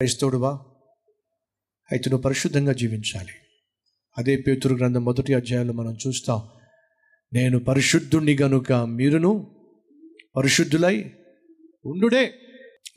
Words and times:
క్రైస్తవుడువా 0.00 0.50
అయితే 1.92 2.10
నువ్వు 2.10 2.22
పరిశుద్ధంగా 2.22 2.72
జీవించాలి. 2.72 3.32
అదే 4.18 4.36
పేతురు 4.36 4.74
గ్రంథం 4.74 5.04
మొదటి 5.04 5.34
అధ్యాయంలో 5.34 5.72
మనం 5.72 5.96
చూస్తాం 6.06 6.42
నేను 7.32 7.58
పరిశుద్ధుణ్ణి 7.58 8.38
గనుక 8.42 8.72
మీరును 8.72 9.56
పరిశుద్ధులై 10.36 11.10
ఉండుడే. 11.84 12.22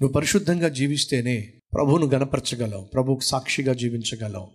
నువ్వు 0.02 0.08
పరిశుద్ధంగా 0.08 0.68
జీవిస్తేనే 0.68 1.60
ప్రభువును 1.74 2.06
గనపరచగలవు 2.06 2.84
ప్రభువుకు 2.94 3.24
సాక్షిగా 3.24 3.74
జీవించగలవు. 3.74 4.48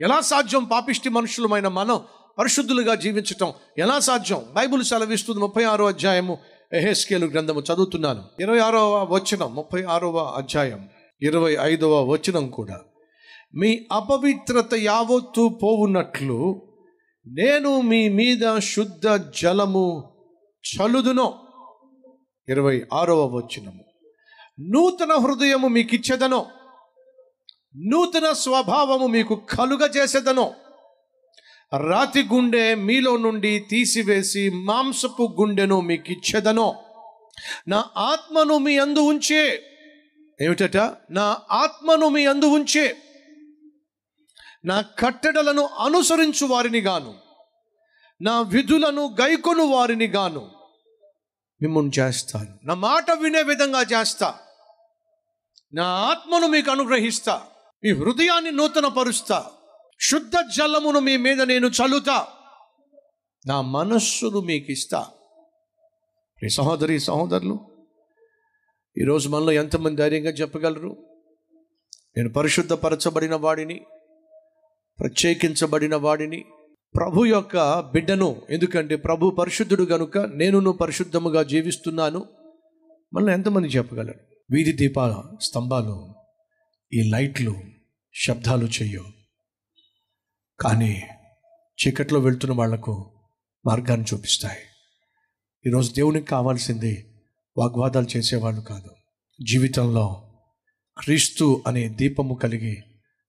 ఎలా 0.00 0.20
సాధ్యం? 0.20 0.64
పాపిష్టి 0.64 1.08
మనుషులమైన 1.08 1.68
మనం 1.68 2.00
పరిశుద్ధులుగా 2.38 2.94
జీవించటం 2.94 3.52
ఎలా 3.78 3.98
సాధ్యం? 3.98 4.42
బైబుల్ 4.52 4.84
సెలవిస్తుంది 4.84 5.40
ముప్పై 5.40 5.64
ఆరో 5.64 5.86
అధ్యాయము 5.86 6.38
ఎహెస్కేలు 6.72 7.26
గ్రంథము 7.26 7.60
చదువుతున్నాను. 7.60 8.24
ఇరవై 8.40 8.58
ఆరవ 8.58 9.14
వచనం 9.14 9.54
ముప్పై 9.54 9.82
ఆరవ 9.82 10.18
అధ్యాయం. 10.18 10.88
ఇరవై 11.22 11.56
ఐదవ 11.60 12.12
వచనం 12.12 12.50
కూడా. 12.50 12.80
మీ 13.54 13.86
అపవిత్రత 13.92 14.74
యావత్తు 14.74 15.58
పోవున్నట్లు 15.62 16.62
నేను 17.26 17.80
మీ 17.80 18.08
మీద 18.08 18.58
శుద్ధ 18.58 19.08
జలము 19.42 20.12
చలుదును. 20.60 21.34
ఇరవై 22.48 22.86
ఆరవ 22.92 23.26
వచనము. 23.26 23.84
నూతన 24.60 25.12
హృదయము 25.12 25.68
మీకు 25.68 25.94
ఇచ్చేదనో 25.94 26.46
నూతన 27.76 28.32
స్వభావము 28.32 29.06
మీకు 29.06 29.34
కలుగజేసేదను. 29.34 30.52
రాతి 31.90 32.22
గుండె 32.22 32.74
మీలో 32.74 33.16
నుండి 33.16 33.58
తీసివేసి 33.58 34.50
మాంసపు 34.50 35.36
గుండెను 35.40 35.80
మీకు 35.80 36.12
ఇచ్చేదనో 36.12 36.74
నా 37.68 37.84
ఆత్మను 37.96 38.58
మీ 38.58 38.78
అందు 38.78 38.98
ఉంచే. 38.98 39.69
ఏమిటట? 40.40 40.76
నా 41.10 41.38
ఆత్మను 41.50 42.08
మీ 42.08 42.26
అందు 42.26 42.44
ఉంచే. 42.44 42.96
నా 44.64 44.80
కట్టడలను 44.80 45.66
అనుసరించు 45.66 46.46
వారిని 46.46 46.80
గాను. 46.80 47.14
నా 48.22 48.40
విధులను 48.40 49.16
గైకొను 49.20 49.64
వారిని 49.64 50.06
గాను. 50.06 50.50
మిమ్మల్ని 51.62 51.92
చేస్తాను. 51.98 52.58
నా 52.64 52.74
మాట 52.74 53.10
వినే 53.10 53.42
విధంగా 53.42 53.80
చేస్తా. 53.80 54.38
నా 55.74 55.84
ఆత్మను 55.84 56.46
మీకు 56.46 56.70
అనుగ్రహిస్తా. 56.70 57.42
మీ 57.84 57.92
హృదయాన్ని 57.92 58.52
నూతన 58.52 58.86
పరుస్తా 58.86 59.50
శుద్ధ 60.00 60.32
జలమును 60.56 61.00
మీ 61.00 61.16
మీద 61.16 61.42
నేను 61.42 61.66
చల్లుతా. 61.66 62.28
నా 63.46 63.60
మనస్సును 63.60 64.40
మీకు 64.40 64.72
ఇస్తా 64.72 65.08
ఈ 66.44 66.48
సహోదరి 66.48 67.00
సహోదరులు 67.00 67.69
ఈరోజు 68.98 69.28
మనలో 69.28 69.52
ఎంతమంది 69.52 69.96
ధైర్యంగా 69.96 70.30
చెప్పగలరు? 70.30 70.96
నేను 72.16 72.32
పరిశుద్ధపరచబడిన 72.32 73.34
వాడిని 73.34 73.80
ప్రత్యేకించబడిన 75.00 75.96
వాడిని. 75.96 76.44
ప్రభు 76.94 77.24
యొక్క 77.24 77.80
బిడ్డను 77.80 78.42
ఎందుకంటే 78.50 78.96
ప్రభు 78.96 79.30
పరిశుద్ధుడు 79.30 79.82
గనుక 79.82 80.18
నేను 80.18 80.72
పరిశుద్ధముగా 80.72 81.42
జీవిస్తున్నాను. 81.42 82.26
మనలో 83.14 83.32
ఎంతమంది 83.32 83.68
చెప్పగలరు? 83.68 84.20
వీధి 84.50 84.72
దీపాల 84.72 85.22
స్తంభాలు 85.40 86.14
ఈ 86.94 87.10
లైట్లు 87.10 87.54
శబ్దాలు 88.14 88.66
చెయ్యవు 88.66 89.06
కానీ 90.60 91.02
చీకట్లో 91.78 92.20
వెళ్తున్న 92.20 92.54
వాళ్ళకు 92.54 93.20
మార్గాన్ని 93.66 94.06
చూపిస్తాయి. 94.14 94.58
ఈరోజు 95.66 95.92
దేవునికి 95.92 96.26
కావాల్సింది 96.26 97.09
వాగ్వాదాలు 97.56 98.06
చేసేవాళ్ళు 98.16 98.60
కాదు. 98.60 98.90
జీవితంలో 99.44 100.32
క్రీస్తు 100.98 101.62
అనే 101.66 101.88
దీపము 101.88 102.34
కలిగి 102.34 102.82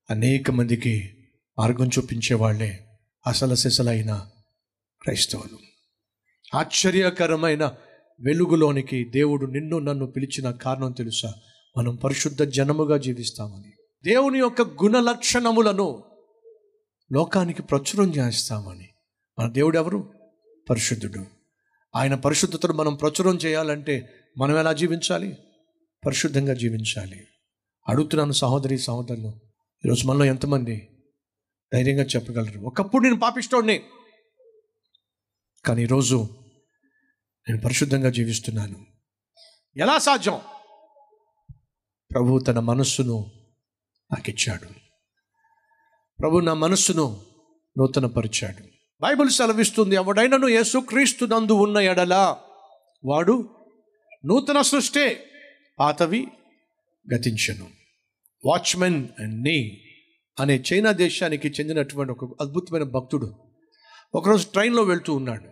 అనేక 0.10 0.52
మందికి 0.52 1.10
మార్గం 1.60 1.88
చూపించేవాళ్ళే 1.88 2.70
అసల 3.28 3.46
అసలు 3.46 3.56
సిసలైన 3.56 4.28
క్రైస్తవులు. 5.02 5.58
ఆశ్చర్యకరమైన 6.58 7.66
వెలుగులోనికి 8.20 9.04
దేవుడు 9.04 9.46
నిన్ను 9.46 9.80
నన్ను 9.80 10.06
పిలిచిన 10.06 10.52
కారణం 10.52 10.92
తెలుసా? 10.92 11.34
మనం 11.78 11.96
పరిశుద్ధ 11.96 12.44
జనముగా 12.44 12.98
జీవిస్తామని. 12.98 13.74
దేవుని 14.04 14.40
యొక్క 14.40 14.62
గుణ 14.62 15.00
లక్షణములను 15.00 16.04
లోకానికి 17.12 17.64
ప్రచురం 17.64 18.16
చేస్తామని. 18.16 18.90
మన 19.40 19.52
దేవుడు 19.52 19.78
ఎవరు 19.78 20.14
పరిశుద్ధుడు. 20.70 21.41
ఆయన 21.96 22.16
పరిశుద్ధతను 22.16 22.74
మనం 22.74 22.96
ప్రచురం 22.96 23.36
చేయాలంటే 23.36 24.10
మనం 24.38 24.58
ఎలా 24.58 24.74
జీవించాలి? 24.74 25.38
పరిశుద్ధంగా 26.06 26.54
జీవించాలి. 26.54 27.28
అడుగుతున్నాను 27.90 28.32
సహోదరి 28.32 28.80
సహోదరులు 28.80 29.40
ఈరోజు 29.86 30.08
మనలో 30.08 30.26
ఎంతమంది 30.26 30.88
ధైర్యంగా 31.74 32.04
చెప్పగలరు? 32.04 32.60
ఒకప్పుడు 32.60 33.04
నేను 33.04 33.20
పాపిస్తోడిని 33.20 33.84
కానీ 35.66 35.84
ఈరోజు 35.84 36.30
నేను 37.50 37.62
పరిశుద్ధంగా 37.62 38.10
జీవిస్తున్నాను. 38.10 38.86
ఎలా 39.78 39.98
సాధ్యం? 39.98 40.40
ప్రభు 42.12 42.40
తన 42.40 42.60
మనస్సును 42.60 43.32
నాకు 44.12 44.30
ఇచ్చాడు 44.30 44.68
ప్రభు 46.20 46.40
నా 46.40 46.54
మనస్సును 46.54 47.22
నూతనపరిచాడు. 47.78 48.81
బైబిల్ 49.02 49.30
సెలవిస్తుంది 49.30 49.96
ఎవడైనను 49.96 50.48
యేసుక్రీస్తు 50.48 51.26
నందు 51.26 51.54
ఉన్న 51.54 51.78
ఎడల 51.78 52.16
వాడు 53.04 53.36
నూతన 54.26 54.62
సృష్టే 54.62 55.06
పాతవి 55.80 56.28
గతించను. 57.14 57.68
వాచ్మెన్ 58.44 59.00
నీ 59.44 59.58
అనే 60.40 60.64
చైనా 60.74 60.92
దేశానికి 60.92 61.48
చెందినటువంటి 61.50 62.12
ఒక 62.12 62.26
అద్భుతమైన 62.42 62.84
భక్తుడు 62.84 63.28
ఒకరోజు 64.14 64.48
ట్రైన్లో 64.48 64.84
వెళ్తూ 64.84 65.14
ఉన్నాడు. 65.14 65.48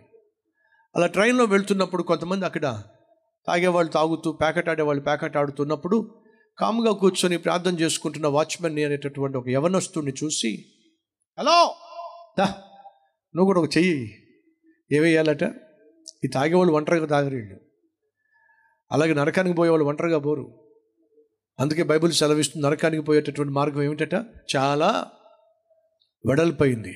అలా 0.94 1.06
ట్రైన్లో 1.06 1.44
వెళ్తున్నప్పుడు 1.44 2.02
కొంతమంది 2.02 2.44
అక్కడ 2.44 2.66
తాగేవాళ్ళు 3.48 3.92
తాగుతూ 3.92 4.32
ప్యాకెట్ 4.32 4.68
ఆడేవాళ్ళు 4.68 5.02
ప్యాకెట్ 5.02 5.36
ఆడుతున్నప్పుడు 5.36 5.96
కాముగా 6.58 6.92
కూర్చొని 6.92 7.36
ప్రార్థన 7.36 7.74
చేసుకుంటున్న 7.74 8.26
వాచ్మెన్ 8.26 8.78
అనేటటువంటి 8.78 9.36
ఒక 9.36 9.48
యవనస్తుడిని 9.48 10.12
చూసి 10.24 10.50
హలో! 11.38 11.58
దా 12.38 12.46
నువ్వు 13.36 13.44
కూడా 13.44 13.60
ఒక 13.60 13.76
చెయ్యి 13.76 14.16
ఏవేయాలట? 14.92 15.44
ఈ 16.24 16.28
తాగేవాళ్ళు 16.34 16.72
ఒంటరిగా 16.72 17.06
తాగరు 17.06 17.56
అలాగే 18.92 19.14
నరకానికి 19.14 19.56
పోయేవాళ్ళు 19.56 19.84
ఒంటరిగా 19.84 20.18
పోరు. 20.18 20.70
అందుకే 21.60 21.82
బైబుల్ 21.82 22.12
సెలవిస్తుంది 22.12 22.66
నరకానికి 22.66 23.02
పోయేటటువంటి 23.02 23.52
మార్గం 23.52 23.82
ఏమిటట? 23.82 24.14
చాలా 24.56 25.10
వెడల్పోయింది 26.26 26.94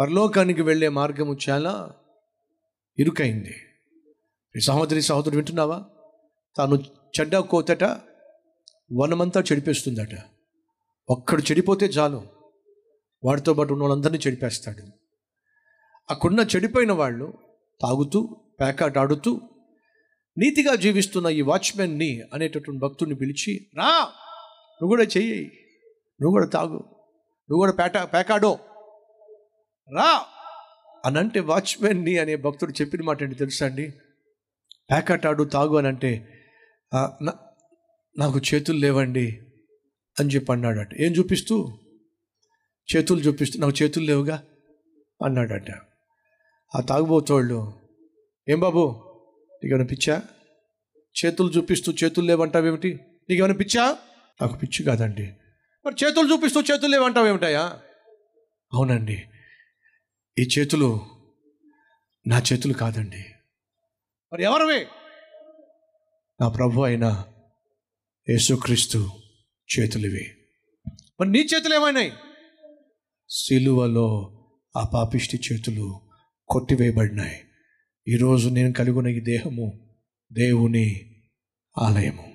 పరలోకానికి 0.00 0.62
వెళ్ళే 0.62 0.88
మార్గము 0.88 1.36
చాలా 1.48 1.94
ఇరుకైంది. 2.98 3.54
ఈ 4.56 4.60
సహోదరి 4.60 5.02
సహోదరుడు 5.02 5.36
వింటున్నావా? 5.36 5.84
తాను 6.56 6.74
చెడ్డ 7.20 7.36
కోతట 7.36 7.84
వనమంతా 8.92 9.40
చెడిపేస్తుందట. 9.40 10.22
ఒక్కడు 11.10 11.42
చెడిపోతే 11.42 11.86
చాలు. 11.86 12.26
వాడితో 13.24 13.54
పాటు 13.54 13.72
ఉన్న 13.72 13.82
వాళ్ళందరినీ 13.82 14.18
చెడిపేస్తాడు. 14.18 15.03
అక్కడున్న 16.10 16.40
చెడిపోయిన 16.40 16.92
వాళ్ళు 16.92 17.32
తాగుతూ 17.80 18.20
ప్యాకాట్ 18.60 18.98
ఆడుతూ 18.98 19.40
నీతిగా 20.38 20.74
జీవిస్తున్న 20.74 21.26
ఈ 21.26 21.40
వాచ్మెన్ని 21.40 22.22
అనేటటువంటి 22.34 22.80
భక్తుడిని 22.80 23.16
పిలిచి 23.16 23.70
రా 23.76 23.90
నువ్వు 24.80 24.88
కూడా 24.88 25.02
చెయ్యి 25.02 25.40
నువ్వు 26.20 26.30
కూడా 26.30 26.46
తాగు 26.46 26.78
నువ్వు 27.50 27.56
కూడా 27.56 27.72
పేట 27.72 27.96
పేకాడో 28.14 28.58
రా 29.92 30.24
అని 31.04 31.18
అంటే 31.18 31.40
వాచ్మెన్ని 31.40 32.18
అనే 32.18 32.36
భక్తుడు 32.36 32.72
చెప్పిన 32.72 33.02
మాట 33.02 33.22
ఏంటి 33.22 33.34
తెలుసా 33.34 33.66
అండి? 33.66 33.92
పేకాట 34.92 35.26
ఆడు 35.26 35.44
తాగు 35.44 35.76
అని 35.76 35.88
అంటే 35.88 36.28
నాకు 38.18 38.38
చేతులు 38.38 38.78
లేవండి 38.78 39.26
అని 40.20 40.30
చెప్పి 40.30 40.52
అన్నాడట. 40.52 40.88
ఏం 41.00 41.12
చూపిస్తూ? 41.12 41.78
చేతులు 42.88 43.20
చూపిస్తూ 43.20 43.60
నాకు 43.60 43.82
చేతులు 43.82 44.04
లేవుగా 44.04 44.42
అన్నాడట. 45.24 45.70
ఆ 46.76 46.80
తాగుబోతోళ్ళు 46.80 47.72
ఏం 48.48 48.60
బాబు 48.60 49.04
నీకేమైనా 49.64 49.84
పిచ్చా? 49.84 50.22
చేతులు 51.24 51.50
చూపిస్తూ 51.50 51.92
చేతులు 52.04 52.26
లేవంటావేమిటి? 52.26 53.00
నీకేమైనా 53.30 53.54
పిచ్చా? 53.54 53.98
నాకు 54.42 54.58
పిచ్చి 54.58 54.84
కాదండి. 54.84 55.32
మరి 55.86 55.94
చేతులు 56.04 56.32
చూపిస్తూ 56.32 56.60
చేతులు 56.60 56.86
లేవంటావేమిటాయా 56.86 57.80
అవునండి. 58.72 59.22
ఈ 60.38 60.48
చేతులు 60.58 61.06
నా 62.26 62.42
చేతులు 62.52 62.72
కాదండి. 62.72 63.24
మరి 64.32 64.44
ఎవరివి? 64.44 64.86
నా 66.40 66.48
ప్రభు 66.48 66.80
అయిన 66.80 67.24
యేసుక్రీస్తు 68.30 69.10
చేతులివి. 69.78 70.30
మరి 71.20 71.30
నీ 71.30 71.38
చేతులు 71.38 71.74
ఏమైనాయి 71.74 72.12
సిలువలో 73.30 74.06
ఆ 74.76 74.84
పాపిష్టి 74.94 75.36
చేతులు 75.36 76.03
కొట్టివేయబడినాయి. 76.48 77.40
ఈరోజు 78.08 78.48
నేను 78.48 78.72
కలిగిన 78.72 79.06
ఈ 79.06 79.20
దేహము 79.20 79.96
దేవుని 80.32 81.00
ఆలయము. 81.78 82.32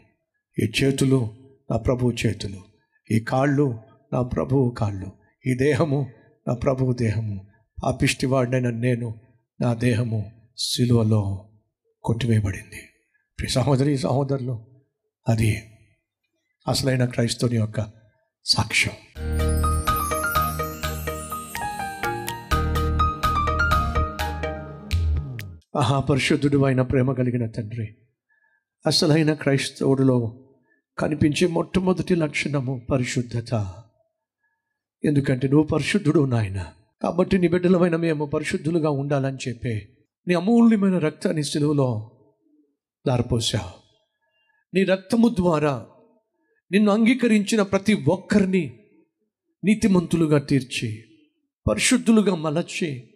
ఈ 0.60 0.72
చేతులు 0.84 1.36
నా 1.72 1.78
ప్రభువు 1.78 2.14
చేతులు. 2.26 2.64
ఈ 3.12 3.20
కాళ్ళు 3.20 3.80
నా 4.14 4.22
ప్రభువు 4.22 4.70
కాళ్ళు. 4.70 5.12
ఈ 5.48 5.54
దేహము 5.54 6.12
నా 6.48 6.54
ప్రభువు 6.54 6.94
దేహము. 6.94 7.48
పాపిష్టివాడినైన 7.84 8.70
నేను 8.70 9.22
నా 9.62 9.74
దేహము 9.74 10.32
సిలువలో 10.58 11.50
కొట్టివేయబడింది. 12.04 12.82
ప్రియ 13.40 13.50
సహోదరి 13.50 13.98
సహోదరులు 13.98 14.66
అది 15.30 15.64
అసలైన 16.68 17.06
క్రైస్తవుని 17.06 17.56
యొక్క 17.56 17.92
సాక్ష్యం. 18.46 19.29
మహాపరిశుద్ధుడు 25.80 26.66
అయిన 26.66 26.82
ప్రేమ 26.82 27.14
కలిగిన 27.14 27.48
తండ్రి 27.48 27.96
అసలైన 28.88 29.34
క్రైస్తవుడిలో 29.34 30.46
కనిపించే 30.98 31.48
మొట్టమొదటి 31.48 32.16
లక్షణము 32.16 32.88
పరిశుద్ధత. 32.92 33.74
ఎందుకంటే 35.06 35.48
నువ్వు 35.48 35.68
పరిశుద్ధుడు 35.68 36.26
నాయన. 36.26 36.74
కాబట్టి 37.02 37.38
నీ 37.38 37.48
బిడ్డలమైన 37.48 37.96
మేము 37.96 38.26
పరిశుద్ధులుగా 38.26 38.90
ఉండాలని 38.90 39.38
చెప్పి 39.48 39.96
నీ 40.28 40.34
అమూల్యమైన 40.34 40.98
రక్తాన్ని 40.98 41.44
సిలువలో 41.44 42.12
దారిపోసావు 43.08 43.72
నీ 44.74 44.84
రక్తము 44.84 45.28
ద్వారా 45.28 45.86
నిన్ను 46.72 46.92
అంగీకరించిన 46.92 47.62
ప్రతి 47.62 47.94
ఒక్కరిని 47.94 48.80
నీతిమంతులుగా 49.64 50.40
తీర్చి 50.40 51.04
పరిశుద్ధులుగా 51.70 52.36
మలచి 52.36 53.10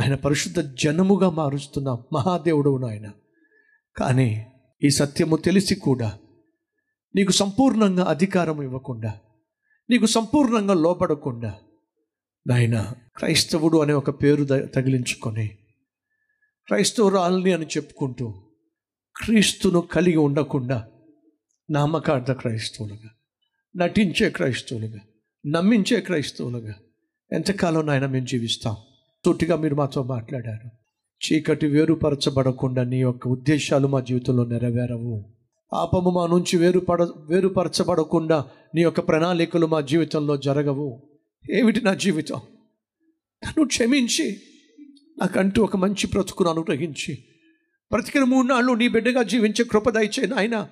ఆయన 0.00 0.14
పరిశుద్ధ 0.14 0.60
జనముగా 0.60 1.30
మారుస్తున్న 1.30 1.90
మహాదేవుడు 2.12 2.78
నాయన. 2.78 3.12
కానీ 3.96 4.46
ఈ 4.82 4.90
సత్యము 4.90 5.36
తెలిసి 5.36 5.74
కూడా 5.74 6.18
నీకు 7.16 7.32
సంపూర్ణంగా 7.32 8.04
అధికారం 8.04 8.62
ఇవ్వకుండా 8.62 9.20
నీకు 9.90 10.06
సంపూర్ణంగా 10.06 10.74
లోపడకుండా 10.74 11.60
నాయన 12.46 12.94
క్రైస్తవుడు 13.16 13.78
అనే 13.78 13.92
ఒక 13.92 14.10
పేరు 14.22 14.44
తగిలించుకొని 14.44 15.48
క్రైస్తవురాల్ని 16.66 17.52
అని 17.52 17.66
చెప్పుకుంటూ 17.66 18.26
క్రీస్తును 19.24 19.80
కలిగి 19.80 20.16
ఉండకుండా 20.16 20.88
నామకార్థ 21.70 22.30
క్రైస్తవులుగా 22.30 23.10
నటించే 23.76 24.30
క్రైస్తవులుగా 24.30 25.00
నమ్మించే 25.46 26.00
క్రైస్తవులుగా 26.00 26.74
ఎంతకాలం 27.32 27.86
నాయన 27.86 28.06
మేము 28.06 28.26
జీవిస్తాం? 28.26 28.76
సూటిగా 29.24 29.56
మీరు 29.56 29.74
మాతో 29.74 30.02
మాట్లాడారు. 30.02 30.70
చీకటి 31.24 31.66
వేరుపరచబడకుండా 31.66 32.84
నీ 32.84 33.00
యొక్క 33.00 33.28
ఉద్దేశాలు 33.28 33.88
మా 33.88 34.00
జీవితంలో 34.00 34.44
నెరవేరవు. 34.44 35.24
పాపము 35.72 36.10
మా 36.10 36.26
నుంచి 36.26 36.56
వేరుపడ 36.56 37.02
వేరుపరచబడకుండా 37.02 38.44
నీ 38.74 38.82
యొక్క 38.82 39.00
ప్రణాళికలు 39.00 39.66
మా 39.66 39.80
జీవితంలో 39.80 40.36
జరగవు. 40.36 41.02
ఏమిటి 41.50 41.80
నా 41.80 41.94
జీవితం? 41.94 42.40
నన్ను 43.44 43.66
క్షమించి. 43.66 44.40
నాకంటూ 45.18 45.64
ఒక 45.64 45.76
మంచి 45.76 46.06
బ్రతుకును 46.06 46.50
అనుగ్రహించి. 46.50 47.18
బ్రతికిన 47.92 48.24
మూడు 48.24 48.46
నాళ్ళు 48.46 48.72
నీ 48.72 48.88
బిడ్డగా 48.88 49.22
జీవించే 49.22 49.64
కృప 49.64 49.90
దయచే 49.90 50.26
నాయన 50.26 50.68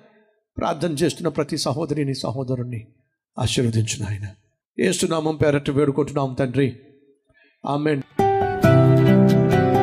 ప్రార్థన 0.57 0.91
చేస్తున్న 0.91 1.27
ప్రతి 1.27 1.57
సహోదరిని 1.57 2.15
సహోదరుణ్ణి 2.15 2.87
ఆశీర్వదించు 3.39 4.03
నాయన. 4.03 4.27
ఏసునామం 4.79 5.35
పేరట్టు 5.35 5.71
వేడుకుంటున్నాం 5.71 6.33
తండ్రి. 6.33 6.79
ఆమెన్. 7.65 8.00